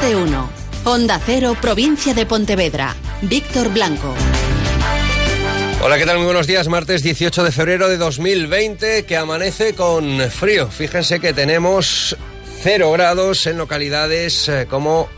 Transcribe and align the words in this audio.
De 0.00 0.16
uno. 0.16 0.50
Onda 0.84 1.20
Cero, 1.24 1.56
provincia 1.60 2.14
de 2.14 2.26
Pontevedra. 2.26 2.94
Víctor 3.22 3.72
Blanco. 3.72 4.14
Hola, 5.82 5.98
¿qué 5.98 6.04
tal? 6.04 6.16
Muy 6.16 6.26
buenos 6.26 6.46
días. 6.46 6.68
Martes 6.68 7.02
18 7.02 7.44
de 7.44 7.52
febrero 7.52 7.88
de 7.88 7.96
2020, 7.96 9.04
que 9.04 9.16
amanece 9.16 9.74
con 9.74 10.20
frío. 10.30 10.68
Fíjense 10.68 11.20
que 11.20 11.32
tenemos 11.32 12.16
0 12.62 12.92
grados 12.92 13.46
en 13.46 13.56
localidades 13.56 14.48
eh, 14.48 14.66
como 14.68 15.08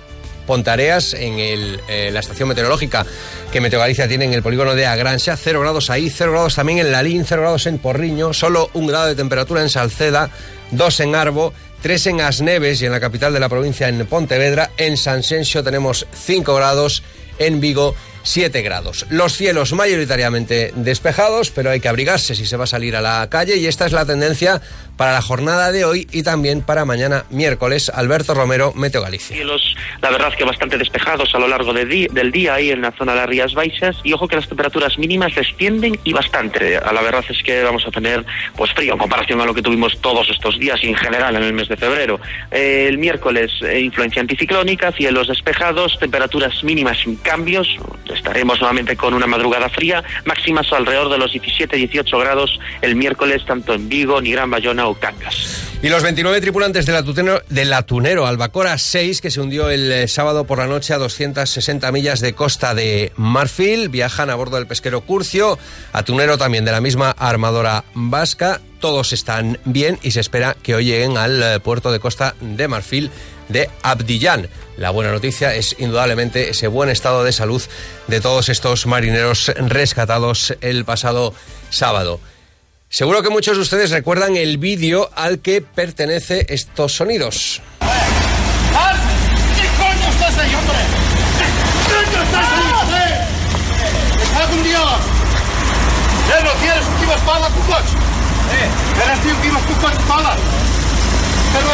Pontareas, 0.47 1.15
en 1.15 1.39
el, 1.39 1.81
eh, 1.89 2.11
la 2.13 2.21
estación 2.21 2.49
meteorológica 2.49 3.05
que 3.53 3.61
Meteo 3.61 3.81
Galicia 3.81 4.07
tiene 4.07 4.27
en 4.27 4.35
el 4.35 4.43
polígono 4.43 4.75
de 4.75 4.87
Agranxa, 4.87 5.37
0 5.37 5.61
grados 5.61 5.91
ahí, 5.91 6.11
0 6.11 6.33
grados 6.33 6.55
también 6.55 6.79
en 6.79 6.93
Lalín, 6.93 7.25
0 7.27 7.43
grados 7.43 7.67
en 7.67 7.79
Porriño, 7.79 8.33
solo 8.33 8.71
un 8.75 8.87
grado 8.87 9.07
de 9.07 9.15
temperatura 9.15 9.63
en 9.63 9.71
Salceda, 9.71 10.31
2 10.71 11.01
en 11.01 11.15
Arbo, 11.15 11.53
3 11.87 12.07
en 12.09 12.21
Asneves 12.21 12.83
y 12.83 12.87
en 12.87 12.91
la 12.91 12.99
capital 12.99 13.33
de 13.33 13.39
la 13.39 13.49
provincia 13.49 13.89
en 13.89 14.05
Pontevedra, 14.07 14.73
en 14.77 14.97
San 14.97 15.23
Sensio 15.23 15.63
tenemos 15.63 16.05
5 16.15 16.53
grados, 16.57 17.05
en 17.39 17.61
Vigo 17.61 17.95
7 18.25 18.61
grados. 18.63 19.07
Los 19.09 19.37
cielos 19.37 19.73
mayoritariamente 19.73 20.73
despejados, 20.75 21.53
pero 21.53 21.71
hay 21.71 21.79
que 21.79 21.89
abrigarse 21.89 22.35
si 22.35 22.45
se 22.45 22.57
va 22.57 22.65
a 22.65 22.67
salir 22.67 22.97
a 22.97 23.01
la 23.01 23.29
calle 23.31 23.57
y 23.59 23.69
esta 23.69 23.87
es 23.87 23.93
la 23.93 24.05
tendencia 24.05 24.61
para 24.97 25.13
la 25.13 25.23
jornada 25.23 25.73
de 25.73 25.85
hoy 25.85 26.07
y 26.13 26.23
también 26.23 26.63
para 26.63 26.85
mañana 26.85 27.25
miércoles. 27.31 27.91
Alberto 27.95 28.35
Romero, 28.35 28.73
Meteo 28.75 29.03
Galicia. 29.03 29.37
Cielos, 29.37 29.77
la 30.01 30.11
verdad 30.11 30.33
que 30.35 30.45
bastante 30.45 30.79
despejados 30.79 31.35
a 31.35 31.39
lo 31.39 31.49
largo 31.49 31.73
de 31.73 31.87
del 31.87 32.33
día 32.33 32.55
ahí 32.55 32.71
en 32.71 32.83
la 32.83 32.93
zona 32.93 33.13
de 33.13 33.19
las 33.19 33.29
Rías 33.29 33.55
Baixas 33.55 33.97
y 34.03 34.13
ojo 34.13 34.27
que 34.27 34.37
las 34.37 34.49
temperaturas 34.49 34.99
mínimas 34.99 35.35
descienden 35.35 35.99
y 36.05 36.13
bastante. 36.13 36.81
La 36.81 37.03
verdad 37.03 37.25
es 37.29 37.43
que 37.43 37.63
vamos 37.63 37.87
a 37.87 37.91
tener 37.91 38.25
pues 38.57 38.73
frío 38.73 38.95
en 38.95 38.99
comparación 38.99 39.41
a 39.41 39.45
lo 39.45 39.55
que 39.55 39.63
tuvimos 39.63 40.01
todos 40.01 40.29
estos 40.31 40.59
días 40.59 40.83
y 40.83 40.89
en 40.89 40.97
general 40.97 41.37
en 41.37 41.43
el 41.43 41.53
mes 41.53 41.69
de 41.69 41.77
febrero. 41.77 42.21
Eh, 42.51 42.87
el 42.89 42.99
miércoles 42.99 43.53
eh, 43.63 43.81
influencia 43.81 44.21
anticiclónica, 44.21 44.93
cielos 44.93 45.29
despejados, 45.29 45.99
temperaturas 45.99 46.65
mínimas 46.65 46.99
sin 46.99 47.17
cambios. 47.17 47.77
Estaremos 48.13 48.61
nuevamente 48.61 48.97
con 48.97 49.15
una 49.15 49.27
madrugada 49.27 49.69
fría, 49.69 50.03
máximas 50.25 50.73
alrededor 50.73 51.11
de 51.11 51.19
los 51.19 51.33
17-18 51.33 52.19
grados 52.21 52.59
el 52.83 52.97
miércoles 52.97 53.45
tanto 53.45 53.75
en 53.75 53.89
Vigo 53.89 54.21
ni 54.21 54.33
Gran 54.33 54.51
Bayona 54.51 54.86
Y 55.83 55.89
los 55.89 56.03
29 56.03 56.41
tripulantes 56.41 56.87
del 56.87 56.97
atunero, 56.97 57.43
del 57.49 57.73
atunero 57.73 58.27
Albacora 58.27 58.79
6, 58.79 59.21
que 59.21 59.31
se 59.31 59.41
hundió 59.41 59.69
el 59.69 59.93
eh, 59.93 60.09
sábado 60.09 60.45
por 60.45 60.59
la 60.59 60.67
noche 60.67 60.95
a 60.95 60.99
260 60.99 61.93
millas 61.93 62.21
de 62.21 62.33
costa 62.35 62.75
de 62.75 63.13
Marfil, 63.17 63.89
viajan 63.89 64.31
a 64.31 64.35
bordo 64.35 64.57
del 64.57 64.67
pesquero 64.67 65.03
Curcio, 65.03 65.59
atunero 65.93 66.39
también 66.39 66.65
de 66.65 66.73
la 66.73 66.81
misma 66.81 67.11
armadora 67.11 67.85
vasca. 67.95 68.61
Todos 68.81 69.13
están 69.13 69.59
bien 69.65 69.99
y 70.03 70.11
se 70.11 70.21
espera 70.21 70.57
que 70.63 70.75
hoy 70.75 70.85
lleguen 70.85 71.17
al 71.17 71.43
eh, 71.43 71.61
puerto 71.61 71.93
de 71.93 72.01
costa 72.01 72.35
de 72.41 72.69
Marfil 72.69 73.11
de 73.49 73.71
Abdillán. 73.83 74.49
La 74.77 74.91
buena 74.91 75.13
noticia 75.13 75.55
es 75.55 75.77
indudablemente 75.79 76.51
ese 76.51 76.69
buen 76.69 76.91
estado 76.91 77.25
de 77.25 77.33
salud 77.33 77.63
de 78.07 78.21
todos 78.21 78.49
estos 78.49 78.87
marineros 78.87 79.53
rescatados 79.57 80.55
el 80.61 80.85
pasado 80.85 81.33
sábado. 81.71 82.21
Seguro 82.89 83.23
que 83.23 83.31
muchos 83.31 83.57
de 83.57 83.63
ustedes 83.63 83.91
recuerdan 83.91 84.37
el 84.37 84.59
vídeo 84.59 85.11
al 85.15 85.41
que 85.41 85.61
pertenece 85.61 86.47
estos 86.49 86.93
sonidos. 86.93 87.61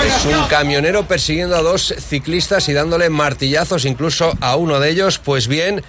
Es 0.07 0.25
un 0.27 0.45
camionero 0.49 1.07
persiguiendo 1.07 1.57
a 1.57 1.63
dos 1.63 1.95
ciclistas 2.09 2.69
y 2.69 2.73
dándole 2.73 3.11
martillazos 3.11 3.85
incluso 3.85 4.33
a 4.41 4.57
uno 4.57 4.81
de 4.81 4.91
ellos. 4.91 5.19
Pues 5.19 5.49
bien, 5.49 5.83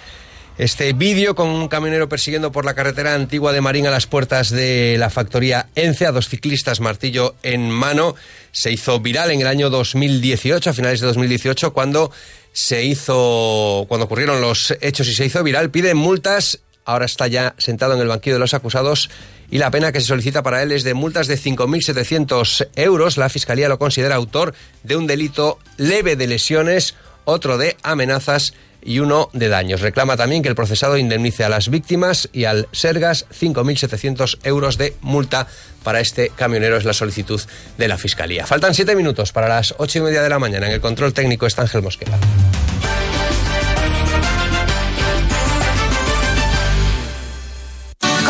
este 0.56 0.92
vídeo 0.92 1.34
con 1.34 1.48
un 1.48 1.68
camionero 1.68 2.08
persiguiendo 2.08 2.52
por 2.52 2.64
la 2.64 2.74
carretera 2.74 3.14
antigua 3.14 3.52
de 3.52 3.60
Marín 3.60 3.86
a 3.86 3.90
las 3.90 4.06
puertas 4.06 4.50
de 4.50 4.96
la 4.98 5.10
factoría 5.10 5.68
ENCE 5.74 6.06
a 6.06 6.12
dos 6.12 6.28
ciclistas 6.28 6.80
martillo 6.80 7.34
en 7.42 7.70
mano 7.70 8.14
se 8.52 8.70
hizo 8.70 9.00
viral 9.00 9.32
en 9.32 9.40
el 9.40 9.48
año 9.48 9.68
2018, 9.68 10.70
a 10.70 10.72
finales 10.72 11.00
de 11.00 11.08
2018, 11.08 11.72
cuando 11.72 12.12
se 12.52 12.84
hizo, 12.84 13.84
cuando 13.88 14.04
ocurrieron 14.04 14.40
los 14.40 14.72
hechos 14.80 15.08
y 15.08 15.14
se 15.14 15.26
hizo 15.26 15.42
viral, 15.42 15.70
pide 15.70 15.94
multas. 15.94 16.60
Ahora 16.84 17.06
está 17.06 17.26
ya 17.26 17.54
sentado 17.58 17.94
en 17.94 18.00
el 18.00 18.08
banquillo 18.08 18.36
de 18.36 18.40
los 18.40 18.54
acusados 18.54 19.10
y 19.50 19.58
la 19.58 19.70
pena 19.70 19.90
que 19.90 20.00
se 20.00 20.06
solicita 20.06 20.42
para 20.42 20.62
él 20.62 20.70
es 20.70 20.84
de 20.84 20.94
multas 20.94 21.26
de 21.26 21.36
5.700 21.36 22.68
euros. 22.76 23.16
La 23.16 23.28
Fiscalía 23.28 23.68
lo 23.68 23.78
considera 23.78 24.14
autor 24.14 24.54
de 24.84 24.94
un 24.94 25.06
delito 25.06 25.58
leve 25.78 26.14
de 26.14 26.26
lesiones, 26.28 26.94
otro 27.24 27.58
de 27.58 27.76
amenazas 27.82 28.54
y 28.84 28.98
uno 28.98 29.30
de 29.32 29.48
daños. 29.48 29.80
Reclama 29.80 30.16
también 30.16 30.42
que 30.42 30.48
el 30.48 30.54
procesado 30.54 30.96
indemnice 30.96 31.44
a 31.44 31.48
las 31.48 31.68
víctimas 31.68 32.28
y 32.32 32.44
al 32.44 32.68
Sergas 32.72 33.26
5.700 33.30 34.38
euros 34.44 34.78
de 34.78 34.94
multa 35.00 35.46
para 35.82 36.00
este 36.00 36.30
camionero. 36.30 36.76
Es 36.76 36.84
la 36.84 36.92
solicitud 36.92 37.40
de 37.78 37.88
la 37.88 37.98
Fiscalía. 37.98 38.46
Faltan 38.46 38.74
siete 38.74 38.94
minutos 38.94 39.32
para 39.32 39.48
las 39.48 39.74
ocho 39.78 39.98
y 39.98 40.02
media 40.02 40.22
de 40.22 40.28
la 40.28 40.38
mañana. 40.38 40.66
En 40.66 40.72
el 40.72 40.80
control 40.80 41.12
técnico 41.12 41.46
está 41.46 41.62
Ángel 41.62 41.82
Mosquera. 41.82 42.18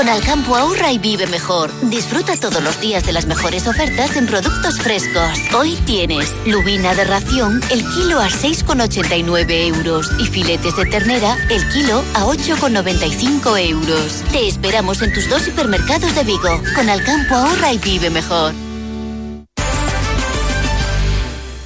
Con 0.05 0.13
Alcampo 0.13 0.55
ahorra 0.55 0.93
y 0.93 0.99
vive 0.99 1.27
mejor. 1.29 1.71
Disfruta 1.89 2.37
todos 2.37 2.63
los 2.63 2.79
días 2.79 3.07
de 3.07 3.15
las 3.15 3.25
mejores 3.25 3.67
ofertas 3.67 4.15
en 4.17 4.27
productos 4.27 4.79
frescos. 4.79 5.39
Hoy 5.59 5.77
tienes 5.87 6.31
lubina 6.45 6.95
de 6.95 7.05
ración 7.05 7.63
el 7.71 7.83
kilo 7.95 8.21
a 8.21 8.29
6,89 8.29 9.75
euros 9.75 10.11
y 10.21 10.27
filetes 10.27 10.77
de 10.77 10.85
ternera 10.85 11.39
el 11.49 11.67
kilo 11.71 12.05
a 12.13 12.27
8,95 12.27 13.59
euros. 13.71 14.23
Te 14.31 14.47
esperamos 14.47 15.01
en 15.01 15.11
tus 15.15 15.27
dos 15.31 15.49
hipermercados 15.49 16.15
de 16.15 16.25
Vigo. 16.25 16.61
Con 16.75 16.91
Alcampo 16.91 17.37
ahorra 17.37 17.73
y 17.73 17.79
vive 17.79 18.11
mejor. 18.11 18.53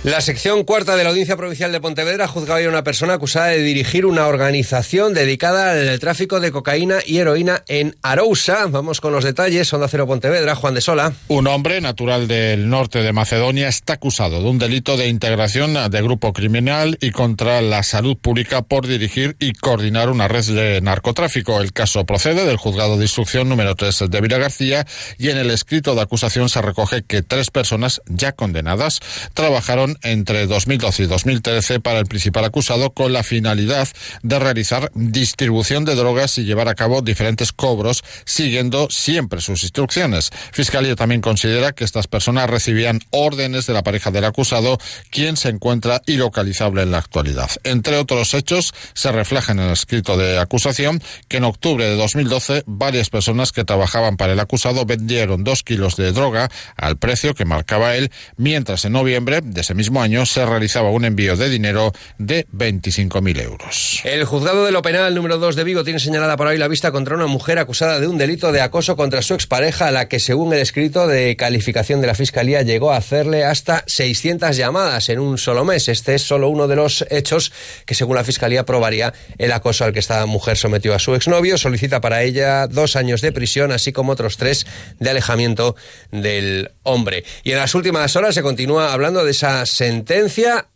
La 0.08 0.22
sección 0.22 0.64
cuarta 0.64 0.96
de 0.96 1.04
la 1.04 1.10
Audiencia 1.10 1.36
Provincial 1.36 1.70
de 1.70 1.82
Pontevedra 1.82 2.24
ha 2.24 2.28
juzgado 2.28 2.64
a 2.64 2.68
una 2.70 2.82
persona 2.82 3.12
acusada 3.12 3.48
de 3.48 3.62
dirigir 3.62 4.06
una 4.06 4.26
organización 4.26 5.12
dedicada 5.12 5.72
al 5.72 6.00
tráfico 6.00 6.40
de 6.40 6.50
cocaína 6.50 7.00
y 7.04 7.18
heroína 7.18 7.62
en 7.68 7.94
Arousa. 8.00 8.64
Vamos 8.68 9.02
con 9.02 9.12
los 9.12 9.22
detalles. 9.22 9.70
Onda 9.74 9.86
Cero 9.86 10.06
Pontevedra, 10.06 10.54
Juan 10.54 10.72
de 10.72 10.80
Sola. 10.80 11.12
Un 11.28 11.46
hombre 11.46 11.82
natural 11.82 12.26
del 12.26 12.70
norte 12.70 13.02
de 13.02 13.12
Macedonia 13.12 13.68
está 13.68 13.92
acusado 13.92 14.42
de 14.42 14.48
un 14.48 14.58
delito 14.58 14.96
de 14.96 15.08
integración 15.08 15.74
de 15.90 16.02
grupo 16.02 16.32
criminal 16.32 16.96
y 17.02 17.10
contra 17.10 17.60
la 17.60 17.82
salud 17.82 18.16
pública 18.16 18.62
por 18.62 18.86
dirigir 18.86 19.36
y 19.38 19.52
coordinar 19.52 20.08
una 20.08 20.26
red 20.26 20.46
de 20.46 20.80
narcotráfico. 20.80 21.60
El 21.60 21.74
caso 21.74 22.06
procede 22.06 22.46
del 22.46 22.56
juzgado 22.56 22.96
de 22.96 23.04
instrucción 23.04 23.46
número 23.46 23.74
3 23.74 24.04
de 24.08 24.20
Vila 24.22 24.38
García 24.38 24.86
y 25.18 25.28
en 25.28 25.36
el 25.36 25.50
escrito 25.50 25.94
de 25.94 26.00
acusación 26.00 26.48
se 26.48 26.62
recoge 26.62 27.02
que 27.02 27.20
tres 27.20 27.50
personas 27.50 28.00
ya 28.06 28.32
condenadas 28.32 29.00
trabajaron 29.34 29.97
entre 30.02 30.46
2012 30.46 31.04
y 31.04 31.06
2013 31.06 31.80
para 31.80 31.98
el 31.98 32.06
principal 32.06 32.44
acusado 32.44 32.90
con 32.90 33.12
la 33.12 33.22
finalidad 33.22 33.88
de 34.22 34.38
realizar 34.38 34.90
distribución 34.94 35.84
de 35.84 35.94
drogas 35.94 36.38
y 36.38 36.44
llevar 36.44 36.68
a 36.68 36.74
cabo 36.74 37.02
diferentes 37.02 37.52
cobros 37.52 38.02
siguiendo 38.24 38.88
siempre 38.90 39.40
sus 39.40 39.62
instrucciones. 39.62 40.30
Fiscalía 40.52 40.96
también 40.96 41.20
considera 41.20 41.72
que 41.72 41.84
estas 41.84 42.06
personas 42.06 42.50
recibían 42.50 43.00
órdenes 43.10 43.66
de 43.66 43.74
la 43.74 43.82
pareja 43.82 44.10
del 44.10 44.24
acusado, 44.24 44.78
quien 45.10 45.36
se 45.36 45.48
encuentra 45.48 46.02
ilocalizable 46.06 46.82
en 46.82 46.90
la 46.90 46.98
actualidad. 46.98 47.50
Entre 47.64 47.96
otros 47.96 48.34
hechos, 48.34 48.74
se 48.94 49.12
refleja 49.12 49.52
en 49.52 49.60
el 49.60 49.72
escrito 49.72 50.16
de 50.16 50.38
acusación 50.38 51.02
que 51.28 51.38
en 51.38 51.44
octubre 51.44 51.84
de 51.84 51.96
2012 51.96 52.64
varias 52.66 53.10
personas 53.10 53.52
que 53.52 53.64
trabajaban 53.64 54.16
para 54.16 54.32
el 54.32 54.40
acusado 54.40 54.84
vendieron 54.84 55.44
dos 55.44 55.62
kilos 55.62 55.96
de 55.96 56.12
droga 56.12 56.48
al 56.76 56.96
precio 56.96 57.34
que 57.34 57.44
marcaba 57.44 57.96
él, 57.96 58.10
mientras 58.36 58.84
en 58.84 58.92
noviembre 58.92 59.40
de 59.42 59.62
mismo 59.78 60.02
año 60.02 60.26
se 60.26 60.44
realizaba 60.44 60.90
un 60.90 61.04
envío 61.04 61.36
de 61.36 61.48
dinero 61.48 61.92
de 62.18 62.46
25.000 62.48 63.42
euros. 63.42 64.00
El 64.04 64.24
juzgado 64.24 64.66
de 64.66 64.72
lo 64.72 64.82
penal 64.82 65.14
número 65.14 65.38
2 65.38 65.54
de 65.54 65.64
Vigo 65.64 65.84
tiene 65.84 66.00
señalada 66.00 66.36
para 66.36 66.50
hoy 66.50 66.58
la 66.58 66.66
vista 66.66 66.90
contra 66.90 67.14
una 67.14 67.28
mujer 67.28 67.58
acusada 67.58 68.00
de 68.00 68.08
un 68.08 68.18
delito 68.18 68.50
de 68.50 68.60
acoso 68.60 68.96
contra 68.96 69.22
su 69.22 69.34
expareja, 69.34 69.86
a 69.86 69.90
la 69.92 70.08
que 70.08 70.18
según 70.18 70.52
el 70.52 70.58
escrito 70.58 71.06
de 71.06 71.36
calificación 71.36 72.00
de 72.00 72.08
la 72.08 72.16
Fiscalía 72.16 72.62
llegó 72.62 72.92
a 72.92 72.96
hacerle 72.96 73.44
hasta 73.44 73.84
600 73.86 74.56
llamadas 74.56 75.08
en 75.10 75.20
un 75.20 75.38
solo 75.38 75.64
mes. 75.64 75.88
Este 75.88 76.16
es 76.16 76.22
solo 76.22 76.48
uno 76.48 76.66
de 76.66 76.74
los 76.74 77.06
hechos 77.08 77.52
que 77.86 77.94
según 77.94 78.16
la 78.16 78.24
Fiscalía 78.24 78.66
probaría 78.66 79.14
el 79.38 79.52
acoso 79.52 79.84
al 79.84 79.92
que 79.92 80.00
esta 80.00 80.26
mujer 80.26 80.56
sometió 80.56 80.92
a 80.92 80.98
su 80.98 81.14
exnovio. 81.14 81.56
Solicita 81.56 82.00
para 82.00 82.24
ella 82.24 82.66
dos 82.66 82.96
años 82.96 83.20
de 83.20 83.30
prisión, 83.30 83.70
así 83.70 83.92
como 83.92 84.10
otros 84.10 84.36
tres 84.36 84.66
de 84.98 85.10
alejamiento 85.10 85.76
del 86.10 86.72
hombre. 86.82 87.22
Y 87.44 87.52
en 87.52 87.58
las 87.58 87.76
últimas 87.76 88.16
horas 88.16 88.34
se 88.34 88.42
continúa 88.42 88.92
hablando 88.92 89.24
de 89.24 89.30
esa 89.30 89.64
sentencia 89.68 90.66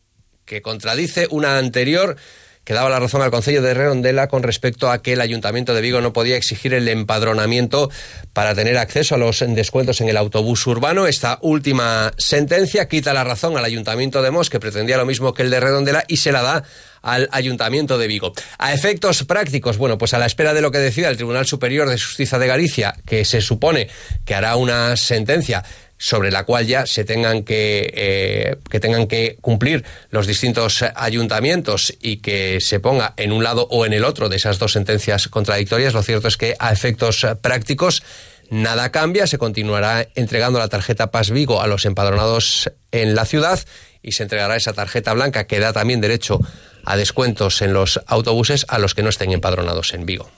que 0.44 0.62
contradice 0.62 1.26
una 1.30 1.58
anterior 1.58 2.16
que 2.64 2.74
daba 2.74 2.88
la 2.88 3.00
razón 3.00 3.22
al 3.22 3.30
Concello 3.30 3.60
de 3.60 3.74
Redondela 3.74 4.28
con 4.28 4.42
respecto 4.42 4.90
a 4.90 5.02
que 5.02 5.14
el 5.14 5.20
Ayuntamiento 5.20 5.74
de 5.74 5.80
Vigo 5.80 6.00
no 6.00 6.12
podía 6.12 6.36
exigir 6.36 6.74
el 6.74 6.86
empadronamiento 6.88 7.90
para 8.32 8.54
tener 8.54 8.78
acceso 8.78 9.16
a 9.16 9.18
los 9.18 9.44
descuentos 9.48 10.00
en 10.00 10.08
el 10.08 10.16
autobús 10.16 10.66
urbano. 10.66 11.06
Esta 11.06 11.38
última 11.42 12.12
sentencia 12.18 12.86
quita 12.86 13.12
la 13.14 13.24
razón 13.24 13.56
al 13.56 13.64
Ayuntamiento 13.64 14.22
de 14.22 14.30
Mos, 14.30 14.48
que 14.48 14.60
pretendía 14.60 14.96
lo 14.96 15.06
mismo 15.06 15.34
que 15.34 15.42
el 15.42 15.50
de 15.50 15.58
Redondela, 15.58 16.04
y 16.06 16.18
se 16.18 16.30
la 16.30 16.42
da 16.42 16.62
al 17.02 17.28
Ayuntamiento 17.32 17.98
de 17.98 18.06
Vigo. 18.06 18.32
A 18.58 18.72
efectos 18.72 19.24
prácticos, 19.24 19.76
bueno, 19.76 19.98
pues 19.98 20.14
a 20.14 20.18
la 20.18 20.26
espera 20.26 20.54
de 20.54 20.60
lo 20.60 20.70
que 20.70 20.78
decida 20.78 21.08
el 21.08 21.16
Tribunal 21.16 21.46
Superior 21.46 21.88
de 21.88 21.98
Justicia 21.98 22.38
de 22.38 22.46
Galicia, 22.46 22.94
que 23.04 23.24
se 23.24 23.40
supone 23.40 23.88
que 24.24 24.36
hará 24.36 24.54
una 24.54 24.96
sentencia 24.96 25.64
sobre 26.02 26.32
la 26.32 26.43
cual 26.43 26.66
ya 26.66 26.84
se 26.84 27.04
tengan 27.04 27.44
que, 27.44 27.93
eh, 27.94 28.56
que 28.69 28.81
tengan 28.81 29.06
que 29.06 29.37
cumplir 29.40 29.84
los 30.10 30.26
distintos 30.26 30.84
ayuntamientos 30.96 31.94
y 32.02 32.16
que 32.16 32.60
se 32.60 32.81
ponga 32.81 33.14
en 33.16 33.31
un 33.31 33.44
lado 33.44 33.69
o 33.70 33.87
en 33.87 33.93
el 33.93 34.04
otro 34.04 34.28
de 34.28 34.34
esas 34.34 34.58
dos 34.58 34.72
sentencias 34.72 35.28
contradictorias, 35.28 35.94
lo 35.94 36.02
cierto 36.02 36.26
es 36.26 36.37
que 36.37 36.56
a 36.58 36.72
efectos 36.72 37.25
prácticos 37.40 38.02
nada 38.50 38.90
cambia, 38.90 39.28
se 39.28 39.38
continuará 39.38 40.08
entregando 40.16 40.58
la 40.58 40.66
tarjeta 40.66 41.12
Paz 41.12 41.31
Vigo 41.31 41.62
a 41.62 41.69
los 41.69 41.84
empadronados 41.84 42.72
en 42.90 43.14
la 43.14 43.25
ciudad 43.25 43.60
y 44.02 44.10
se 44.10 44.25
entregará 44.25 44.56
esa 44.56 44.72
tarjeta 44.72 45.12
blanca 45.12 45.46
que 45.46 45.60
da 45.60 45.72
también 45.72 46.00
derecho 46.00 46.40
a 46.84 46.96
descuentos 46.96 47.62
en 47.62 47.75
los 47.75 48.00
autobuses 48.08 48.66
a 48.66 48.81
los 48.81 48.96
que 48.96 49.05
no 49.05 49.08
estén 49.08 49.31
empadronados 49.31 49.94
en 49.94 50.05
Vigo. 50.05 50.28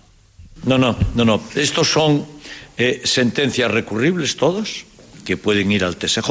No, 0.64 0.76
no, 0.76 0.94
no, 1.14 1.24
no. 1.24 1.42
Estos 1.54 1.90
son 1.90 2.26
eh, 2.76 3.00
sentencias 3.04 3.70
recurribles 3.70 4.36
todos 4.36 4.84
que 5.24 5.36
pueden 5.36 5.72
ir 5.72 5.84
al 5.84 5.96
TSJ. 5.96 6.28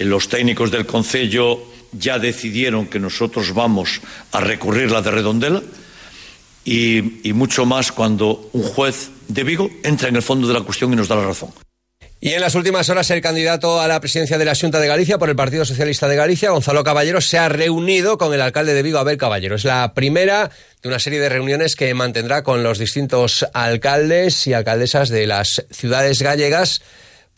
Los 0.00 0.28
técnicos 0.28 0.70
del 0.70 0.86
Concello 0.86 1.60
ya 1.92 2.18
decidieron 2.18 2.86
que 2.86 3.00
nosotros 3.00 3.54
vamos 3.54 4.00
a 4.32 4.40
recurrir 4.40 4.90
la 4.90 5.02
de 5.02 5.10
Redondela 5.10 5.62
y, 6.64 7.28
y 7.28 7.32
mucho 7.32 7.66
más 7.66 7.92
cuando 7.92 8.50
un 8.52 8.62
juez 8.62 9.10
de 9.26 9.44
Vigo 9.44 9.70
entra 9.82 10.08
en 10.08 10.16
el 10.16 10.22
fondo 10.22 10.46
de 10.46 10.54
la 10.54 10.60
cuestión 10.60 10.92
y 10.92 10.96
nos 10.96 11.08
da 11.08 11.16
la 11.16 11.24
razón. 11.24 11.50
Y 12.20 12.30
en 12.30 12.40
las 12.40 12.56
últimas 12.56 12.88
horas 12.88 13.08
el 13.12 13.20
candidato 13.20 13.80
a 13.80 13.86
la 13.86 14.00
presidencia 14.00 14.38
de 14.38 14.44
la 14.44 14.56
Junta 14.56 14.80
de 14.80 14.88
Galicia 14.88 15.18
por 15.18 15.28
el 15.28 15.36
Partido 15.36 15.64
Socialista 15.64 16.08
de 16.08 16.16
Galicia, 16.16 16.50
Gonzalo 16.50 16.82
Caballero, 16.82 17.20
se 17.20 17.38
ha 17.38 17.48
reunido 17.48 18.18
con 18.18 18.34
el 18.34 18.40
alcalde 18.40 18.74
de 18.74 18.82
Vigo, 18.82 18.98
Abel 18.98 19.18
Caballero. 19.18 19.54
Es 19.54 19.64
la 19.64 19.94
primera 19.94 20.50
de 20.82 20.88
una 20.88 20.98
serie 20.98 21.20
de 21.20 21.28
reuniones 21.28 21.76
que 21.76 21.94
mantendrá 21.94 22.42
con 22.42 22.64
los 22.64 22.80
distintos 22.80 23.46
alcaldes 23.54 24.48
y 24.48 24.52
alcaldesas 24.52 25.10
de 25.10 25.28
las 25.28 25.64
ciudades 25.70 26.20
gallegas 26.20 26.82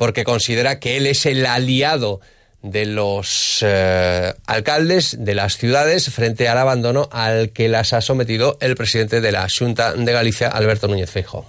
porque 0.01 0.25
considera 0.25 0.81
que 0.81 0.97
él 0.97 1.07
es 1.07 1.27
el 1.27 1.45
aliado 1.45 2.23
de 2.63 2.87
los 2.87 3.59
eh, 3.61 4.33
alcaldes 4.47 5.19
de 5.21 5.35
las 5.35 5.59
ciudades 5.59 6.09
frente 6.09 6.49
al 6.49 6.57
abandono 6.57 7.11
al 7.13 7.51
que 7.51 7.69
las 7.69 7.93
ha 7.93 8.01
sometido 8.01 8.57
el 8.63 8.77
presidente 8.77 9.21
de 9.21 9.31
la 9.31 9.47
Junta 9.51 9.93
de 9.93 10.11
Galicia, 10.11 10.49
Alberto 10.49 10.89
Núñez 10.89 11.11
Feijóo. 11.11 11.45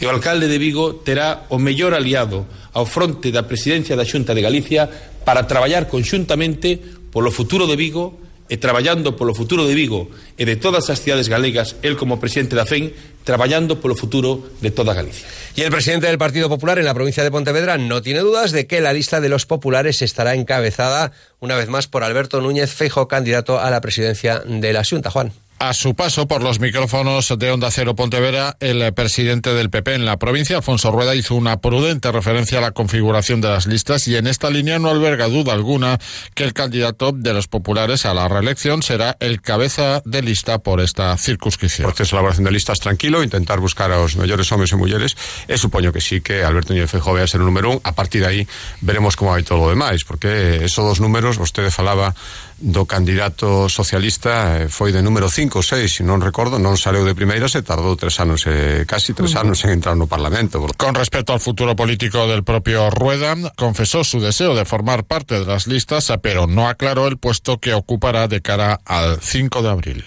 E 0.00 0.08
o 0.08 0.10
alcalde 0.10 0.48
de 0.48 0.56
Vigo 0.56 1.04
terá 1.04 1.44
o 1.52 1.60
mellor 1.60 1.92
aliado 1.92 2.48
ao 2.72 2.88
fronte 2.88 3.28
da 3.28 3.44
presidencia 3.44 3.92
da 3.92 4.08
Xunta 4.08 4.32
de 4.32 4.40
Galicia 4.40 4.88
para 5.28 5.44
traballar 5.44 5.92
conxuntamente 5.92 6.80
polo 7.12 7.28
futuro 7.28 7.68
de 7.68 7.76
Vigo 7.76 8.21
e 8.52 8.60
traballando 8.60 9.16
polo 9.16 9.32
futuro 9.32 9.64
de 9.64 9.72
Vigo 9.72 10.12
e 10.36 10.44
de 10.44 10.60
todas 10.60 10.92
as 10.92 11.00
cidades 11.00 11.32
galegas, 11.32 11.80
el 11.80 11.96
como 11.96 12.20
presidente 12.20 12.52
da 12.52 12.68
FEN, 12.68 12.92
traballando 13.24 13.80
polo 13.80 13.96
futuro 13.96 14.44
de 14.60 14.68
toda 14.68 14.92
Galicia. 14.92 15.24
Y 15.56 15.64
el 15.64 15.72
presidente 15.72 16.06
del 16.06 16.20
Partido 16.20 16.52
Popular 16.52 16.76
en 16.76 16.84
la 16.84 16.92
provincia 16.92 17.24
de 17.24 17.30
Pontevedra 17.30 17.78
no 17.78 18.02
tiene 18.02 18.20
dudas 18.20 18.52
de 18.52 18.66
que 18.66 18.84
la 18.84 18.92
lista 18.92 19.24
de 19.24 19.32
los 19.32 19.46
populares 19.46 20.02
estará 20.02 20.34
encabezada 20.34 21.12
una 21.40 21.56
vez 21.56 21.68
más 21.72 21.88
por 21.88 22.04
Alberto 22.04 22.42
Núñez 22.42 22.70
Feijo, 22.74 23.08
candidato 23.08 23.58
a 23.58 23.70
la 23.70 23.80
presidencia 23.80 24.42
de 24.44 24.72
la 24.74 24.84
Xunta. 24.84 25.10
Juan. 25.10 25.32
A 25.64 25.74
su 25.74 25.94
paso 25.94 26.26
por 26.26 26.42
los 26.42 26.58
micrófonos 26.58 27.32
de 27.38 27.52
Onda 27.52 27.70
Cero 27.70 27.94
Pontevedra, 27.94 28.56
el 28.58 28.92
presidente 28.94 29.54
del 29.54 29.70
PP 29.70 29.94
en 29.94 30.04
la 30.04 30.16
provincia, 30.16 30.56
Alfonso 30.56 30.90
Rueda, 30.90 31.14
hizo 31.14 31.36
una 31.36 31.60
prudente 31.60 32.10
referencia 32.10 32.58
a 32.58 32.60
la 32.60 32.72
configuración 32.72 33.40
de 33.40 33.46
las 33.46 33.66
listas 33.66 34.08
y 34.08 34.16
en 34.16 34.26
esta 34.26 34.50
línea 34.50 34.80
no 34.80 34.90
alberga 34.90 35.28
duda 35.28 35.52
alguna 35.52 36.00
que 36.34 36.42
el 36.42 36.52
candidato 36.52 37.12
de 37.12 37.32
los 37.32 37.46
populares 37.46 38.06
a 38.06 38.12
la 38.12 38.26
reelección 38.26 38.82
será 38.82 39.16
el 39.20 39.40
cabeza 39.40 40.02
de 40.04 40.22
lista 40.22 40.58
por 40.58 40.80
esta 40.80 41.16
circunscripción. 41.16 41.86
Proceso 41.86 42.16
de 42.16 42.18
elaboración 42.18 42.44
de 42.44 42.50
listas 42.50 42.80
tranquilo, 42.80 43.22
intentar 43.22 43.60
buscar 43.60 43.92
a 43.92 43.98
los 43.98 44.16
mayores 44.16 44.50
hombres 44.50 44.72
y 44.72 44.74
mujeres. 44.74 45.16
E 45.46 45.56
supoño 45.58 45.92
que 45.92 46.00
sí 46.00 46.20
que 46.20 46.42
Alberto 46.42 46.74
Núñez 46.74 46.90
Feijóo 46.90 47.14
vai 47.14 47.22
a 47.22 47.30
ser 47.30 47.38
o 47.38 47.46
número 47.46 47.70
un. 47.70 47.80
A 47.86 47.94
partir 47.94 48.26
de 48.26 48.26
aí 48.26 48.48
veremos 48.82 49.14
como 49.14 49.30
vai 49.30 49.46
todo 49.46 49.62
o 49.62 49.70
demais, 49.70 50.02
porque 50.02 50.58
esos 50.66 50.82
dos 50.82 50.98
números, 50.98 51.38
vostede 51.38 51.70
falaba 51.70 52.18
do 52.62 52.86
candidato 52.86 53.68
socialista 53.68 54.70
foi 54.70 54.94
de 54.94 55.02
número 55.02 55.26
5 55.26 55.58
ou 55.58 55.66
6, 55.66 55.98
se 55.98 56.02
non 56.06 56.22
recordo, 56.22 56.62
non 56.62 56.78
saleu 56.78 57.02
de 57.02 57.18
primeira, 57.18 57.50
se 57.50 57.66
tardou 57.66 57.98
tres 57.98 58.22
anos, 58.22 58.46
eh, 58.46 58.86
casi 58.86 59.12
tres 59.12 59.34
anos 59.34 59.66
en 59.66 59.74
entrar 59.74 59.98
no 59.98 60.06
Parlamento. 60.06 60.62
Con 60.78 60.94
respecto 60.94 61.34
al 61.34 61.42
futuro 61.42 61.74
político 61.74 62.30
del 62.30 62.46
propio 62.46 62.88
Rueda, 62.90 63.34
confesó 63.58 64.04
su 64.06 64.22
deseo 64.22 64.54
de 64.54 64.64
formar 64.64 65.02
parte 65.02 65.40
de 65.42 65.46
las 65.46 65.66
listas, 65.66 66.06
pero 66.22 66.46
no 66.46 66.68
aclaró 66.68 67.08
el 67.08 67.18
puesto 67.18 67.58
que 67.58 67.74
ocupará 67.74 68.28
de 68.28 68.40
cara 68.40 68.78
al 68.84 69.18
5 69.20 69.62
de 69.62 69.68
abril. 69.68 70.04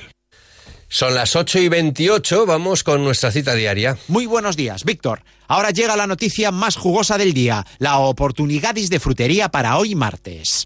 Son 0.88 1.14
las 1.14 1.36
8 1.36 1.60
y 1.60 1.68
28, 1.68 2.46
vamos 2.46 2.84
con 2.84 3.04
nuestra 3.04 3.32
cita 3.32 3.54
diaria. 3.54 3.98
Muy 4.08 4.28
buenos 4.28 4.56
días, 4.56 4.86
Víctor. 4.86 5.24
Ahora 5.48 5.72
llega 5.72 5.96
la 5.98 6.08
noticia 6.08 6.52
más 6.52 6.78
jugosa 6.78 7.18
del 7.18 7.34
día, 7.34 7.66
la 7.80 7.98
oportunidad 7.98 8.76
de 8.76 9.00
frutería 9.00 9.50
para 9.50 9.78
hoy 9.78 9.94
martes. 9.94 10.64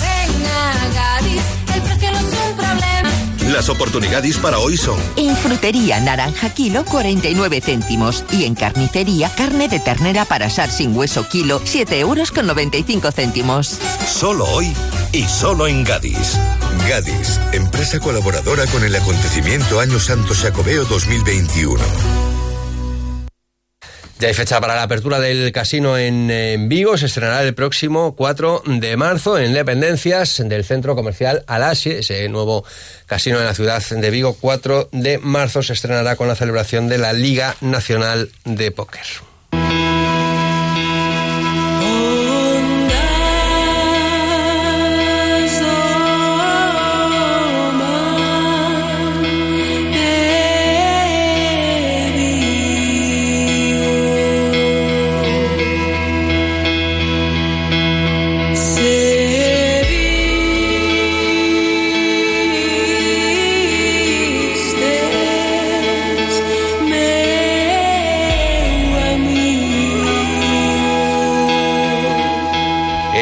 Las 3.50 3.68
oportunidades 3.68 4.38
para 4.38 4.60
hoy 4.60 4.78
son 4.78 5.00
En 5.16 5.36
frutería 5.36 6.00
naranja 6.00 6.54
kilo 6.54 6.86
49 6.86 7.62
céntimos 7.62 8.24
y 8.32 8.46
en 8.46 8.54
carnicería 8.54 9.32
carne 9.36 9.68
de 9.68 9.80
ternera 9.80 10.24
para 10.26 10.46
asar 10.46 10.70
sin 10.70 10.96
hueso 10.96 11.28
kilo 11.28 11.60
7 11.64 12.00
euros 12.00 12.32
con 12.32 12.46
95 12.46 13.12
céntimos. 13.12 13.80
solo 14.08 14.46
hoy 14.46 14.72
y 15.14 15.24
solo 15.24 15.66
en 15.68 15.84
Gadis. 15.84 16.38
Gadis, 16.88 17.40
empresa 17.52 18.00
colaboradora 18.00 18.68
con 18.68 18.84
el 18.84 18.96
acontecimiento 18.96 19.80
Año 19.80 20.00
Santo 20.00 20.36
Jacobeo 20.36 20.86
2021. 20.86 22.29
Ya 24.20 24.28
hay 24.28 24.34
fecha 24.34 24.60
para 24.60 24.76
la 24.76 24.84
apertura 24.84 25.18
del 25.22 25.54
casino 25.54 25.98
en, 25.98 26.68
Vigo. 26.68 26.98
Se 26.98 27.06
estrenará 27.06 27.42
el 27.42 27.54
próximo 27.54 28.16
4 28.18 28.64
de 28.66 28.98
marzo 28.98 29.40
en 29.40 29.54
Dependencias 29.54 30.44
del 30.46 30.66
Centro 30.66 30.94
Comercial 30.94 31.46
Alasie, 31.48 32.00
ese 32.00 32.28
nuevo 32.28 32.66
casino 33.06 33.40
en 33.40 33.46
la 33.46 33.54
ciudad 33.54 33.82
de 33.82 34.10
Vigo. 34.10 34.36
4 34.38 34.90
de 34.92 35.20
marzo 35.20 35.64
se 35.64 35.72
estrenará 35.72 36.18
con 36.18 36.28
la 36.28 36.36
celebración 36.36 36.90
de 36.90 36.98
la 36.98 37.14
Liga 37.14 37.56
Nacional 37.62 38.30
de 38.44 38.72
Póker. 38.72 39.29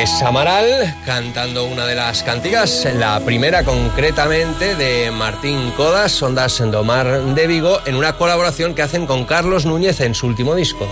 Es 0.08 0.24
Amaral 0.24 0.96
cantando 1.06 1.66
una 1.66 1.86
de 1.86 1.94
las 1.94 2.24
cantigas, 2.24 2.88
la 2.96 3.20
primera 3.20 3.66
concretamente 3.66 4.74
de 4.76 5.12
Martín 5.12 5.72
Codas, 5.72 6.22
Ondas 6.24 6.64
Domar 6.72 7.36
de 7.36 7.46
Vigo, 7.46 7.82
en 7.86 7.96
una 7.96 8.14
colaboración 8.14 8.74
que 8.74 8.84
hacen 8.84 9.06
con 9.06 9.26
Carlos 9.26 9.66
Núñez 9.66 10.00
en 10.00 10.16
su 10.16 10.28
último 10.28 10.56
disco. 10.56 10.88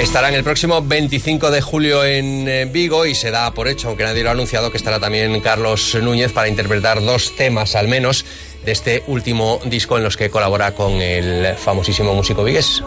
Estarán 0.00 0.34
el 0.34 0.42
próximo 0.42 0.80
25 0.80 1.50
de 1.50 1.60
julio 1.60 2.04
en 2.04 2.48
eh, 2.48 2.64
Vigo 2.64 3.04
y 3.04 3.14
se 3.14 3.30
da 3.30 3.52
por 3.52 3.68
hecho, 3.68 3.88
aunque 3.88 4.04
nadie 4.04 4.22
lo 4.22 4.30
ha 4.30 4.32
anunciado, 4.32 4.70
que 4.70 4.78
estará 4.78 4.98
también 4.98 5.38
Carlos 5.40 5.94
Núñez 6.00 6.32
para 6.32 6.48
interpretar 6.48 7.02
dos 7.02 7.36
temas 7.36 7.74
al 7.74 7.88
menos 7.88 8.24
de 8.64 8.72
este 8.72 9.04
último 9.06 9.60
disco 9.64 9.96
en 9.96 10.04
los 10.04 10.16
que 10.16 10.30
colabora 10.30 10.74
con 10.74 10.92
el 11.02 11.54
famosísimo 11.56 12.14
músico 12.14 12.44
vigués. 12.44 12.82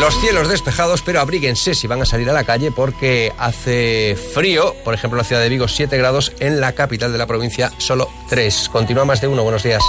Los 0.00 0.20
cielos 0.20 0.48
despejados, 0.48 1.02
pero 1.02 1.20
abríguense 1.20 1.74
si 1.74 1.86
van 1.86 2.02
a 2.02 2.04
salir 2.04 2.28
a 2.28 2.32
la 2.32 2.44
calle 2.44 2.72
porque 2.72 3.32
hace 3.38 4.16
frío. 4.34 4.74
Por 4.84 4.92
ejemplo, 4.92 5.16
en 5.16 5.22
la 5.22 5.24
ciudad 5.24 5.40
de 5.40 5.48
Vigo 5.48 5.68
7 5.68 5.96
grados, 5.96 6.32
en 6.40 6.60
la 6.60 6.72
capital 6.72 7.12
de 7.12 7.18
la 7.18 7.26
provincia 7.26 7.72
solo 7.78 8.10
3. 8.28 8.68
Continúa 8.70 9.04
más 9.04 9.20
de 9.20 9.28
uno. 9.28 9.44
Buenos 9.44 9.62
días. 9.62 9.82